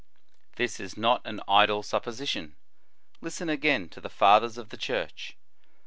* 0.29 0.55
This 0.57 0.79
is 0.79 0.97
not 0.97 1.21
an 1.25 1.41
idle 1.47 1.83
supposition. 1.83 2.55
Listen 3.21 3.49
again 3.49 3.87
to 3.89 4.01
the 4.01 4.09
Fathers 4.09 4.57
of 4.57 4.69
the 4.69 4.77
Church. 4.77 5.37